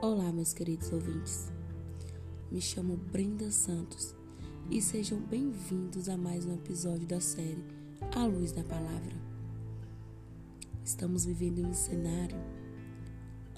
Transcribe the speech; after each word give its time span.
Olá, 0.00 0.30
meus 0.30 0.54
queridos 0.54 0.92
ouvintes. 0.92 1.50
Me 2.52 2.60
chamo 2.60 2.96
Brenda 2.96 3.50
Santos 3.50 4.14
e 4.70 4.80
sejam 4.80 5.18
bem-vindos 5.18 6.08
a 6.08 6.16
mais 6.16 6.46
um 6.46 6.54
episódio 6.54 7.04
da 7.04 7.20
série 7.20 7.64
A 8.14 8.24
Luz 8.24 8.52
da 8.52 8.62
Palavra. 8.62 9.12
Estamos 10.84 11.24
vivendo 11.24 11.66
um 11.66 11.74
cenário 11.74 12.36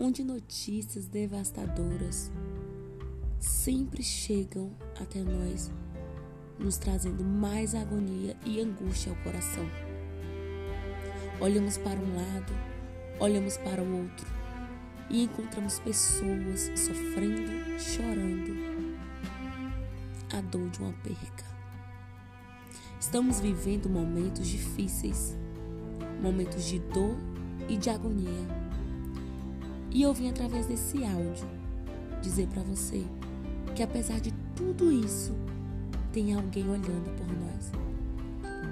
onde 0.01 0.25
notícias 0.25 1.07
devastadoras 1.09 2.33
sempre 3.39 4.03
chegam 4.03 4.75
até 4.99 5.23
nós, 5.23 5.71
nos 6.59 6.79
trazendo 6.79 7.23
mais 7.23 7.75
agonia 7.75 8.35
e 8.47 8.63
angústia 8.63 9.13
ao 9.13 9.23
coração. 9.23 9.67
Olhamos 11.39 11.77
para 11.77 12.01
um 12.01 12.17
lado, 12.17 12.53
olhamos 13.21 13.59
para 13.59 13.83
o 13.83 14.05
outro 14.05 14.40
e 15.11 15.25
encontramos 15.25 15.79
pessoas 15.81 16.71
sofrendo, 16.77 17.79
chorando 17.79 18.71
a 20.33 20.41
dor 20.41 20.71
de 20.71 20.79
uma 20.81 20.93
perca. 21.03 21.45
Estamos 23.01 23.41
vivendo 23.41 23.91
momentos 23.91 24.47
difíceis, 24.47 25.37
momentos 26.23 26.65
de 26.65 26.79
dor 26.79 27.17
e 27.69 27.77
de 27.77 27.91
agonia. 27.91 28.47
E 29.91 30.03
eu 30.03 30.15
vim 30.15 30.31
através 30.31 30.67
desse 30.67 31.05
áudio 31.05 31.49
dizer 32.23 32.47
para 32.49 32.63
você 32.63 33.05
que 33.75 33.83
apesar 33.83 34.21
de 34.21 34.33
tudo 34.55 34.93
isso, 34.93 35.35
tem 36.13 36.35
alguém 36.35 36.69
olhando 36.69 37.17
por 37.17 37.27
nós. 37.27 37.73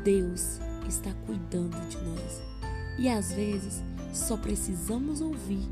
Deus 0.05 0.60
está 0.88 1.12
cuidando 1.27 1.77
de 1.88 1.96
nós. 1.98 2.43
E 2.98 3.09
às 3.09 3.32
vezes 3.32 3.82
só 4.12 4.37
precisamos 4.37 5.20
ouvir 5.20 5.68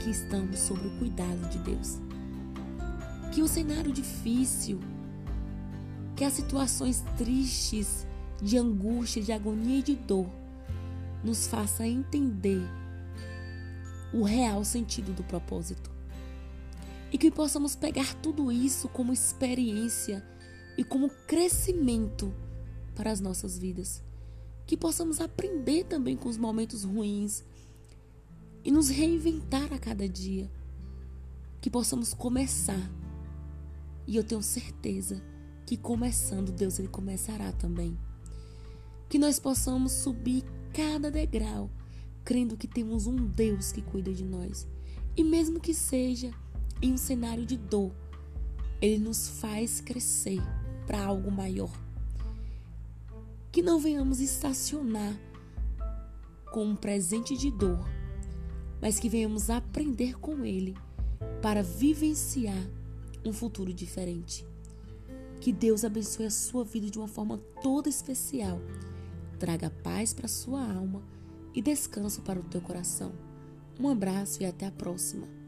que 0.00 0.10
estamos 0.10 0.58
sob 0.58 0.86
o 0.86 0.98
cuidado 0.98 1.48
de 1.50 1.58
Deus. 1.58 1.98
Que 3.32 3.42
o 3.42 3.48
cenário 3.48 3.92
difícil, 3.92 4.80
que 6.16 6.24
as 6.24 6.32
situações 6.32 7.04
tristes, 7.16 8.06
de 8.42 8.56
angústia, 8.56 9.22
de 9.22 9.32
agonia 9.32 9.78
e 9.78 9.82
de 9.82 9.94
dor, 9.94 10.26
nos 11.22 11.46
faça 11.46 11.86
entender 11.86 12.62
o 14.12 14.22
real 14.22 14.64
sentido 14.64 15.12
do 15.12 15.22
propósito. 15.22 15.90
E 17.12 17.18
que 17.18 17.30
possamos 17.30 17.76
pegar 17.76 18.14
tudo 18.14 18.50
isso 18.50 18.88
como 18.88 19.12
experiência 19.12 20.24
e 20.78 20.84
como 20.84 21.10
crescimento 21.26 22.32
para 22.94 23.10
as 23.10 23.20
nossas 23.20 23.58
vidas. 23.58 24.02
Que 24.66 24.76
possamos 24.76 25.20
aprender 25.20 25.84
também 25.84 26.16
com 26.16 26.28
os 26.28 26.38
momentos 26.38 26.84
ruins, 26.84 27.44
e 28.64 28.70
nos 28.70 28.88
reinventar 28.88 29.72
a 29.72 29.78
cada 29.78 30.08
dia. 30.08 30.50
Que 31.60 31.70
possamos 31.70 32.14
começar. 32.14 32.90
E 34.06 34.16
eu 34.16 34.24
tenho 34.24 34.42
certeza 34.42 35.22
que 35.66 35.76
começando, 35.76 36.52
Deus 36.52 36.78
ele 36.78 36.88
começará 36.88 37.52
também. 37.52 37.98
Que 39.08 39.18
nós 39.18 39.38
possamos 39.38 39.92
subir 39.92 40.44
cada 40.72 41.10
degrau, 41.10 41.70
crendo 42.24 42.56
que 42.56 42.66
temos 42.66 43.06
um 43.06 43.16
Deus 43.16 43.72
que 43.72 43.82
cuida 43.82 44.12
de 44.12 44.24
nós. 44.24 44.66
E 45.16 45.22
mesmo 45.22 45.60
que 45.60 45.74
seja 45.74 46.30
em 46.80 46.92
um 46.92 46.96
cenário 46.96 47.44
de 47.44 47.56
dor, 47.56 47.92
ele 48.80 48.98
nos 48.98 49.28
faz 49.28 49.80
crescer 49.80 50.40
para 50.86 51.04
algo 51.04 51.30
maior. 51.30 51.70
Que 53.52 53.62
não 53.62 53.78
venhamos 53.78 54.20
estacionar 54.20 55.14
com 56.52 56.64
um 56.64 56.76
presente 56.76 57.36
de 57.36 57.50
dor 57.50 57.99
mas 58.80 58.98
que 58.98 59.08
venhamos 59.08 59.50
aprender 59.50 60.18
com 60.18 60.44
Ele 60.44 60.76
para 61.42 61.62
vivenciar 61.62 62.68
um 63.24 63.32
futuro 63.32 63.72
diferente. 63.72 64.46
Que 65.40 65.52
Deus 65.52 65.84
abençoe 65.84 66.26
a 66.26 66.30
sua 66.30 66.64
vida 66.64 66.90
de 66.90 66.98
uma 66.98 67.08
forma 67.08 67.38
toda 67.62 67.88
especial. 67.88 68.60
Traga 69.38 69.70
paz 69.70 70.12
para 70.12 70.26
a 70.26 70.28
sua 70.28 70.62
alma 70.62 71.02
e 71.54 71.62
descanso 71.62 72.20
para 72.22 72.38
o 72.38 72.44
teu 72.44 72.60
coração. 72.60 73.12
Um 73.78 73.88
abraço 73.88 74.42
e 74.42 74.46
até 74.46 74.66
a 74.66 74.70
próxima. 74.70 75.39